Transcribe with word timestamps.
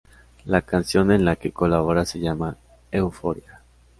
La 0.45 0.63
canción 0.63 1.11
en 1.11 1.25
la 1.25 1.35
que 1.35 1.51
colabora 1.51 2.05
se 2.05 2.19
llama 2.19 2.57
"Euforia". 2.91 3.61